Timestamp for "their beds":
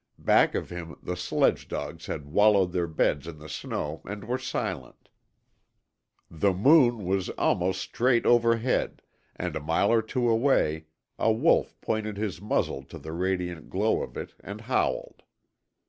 2.71-3.27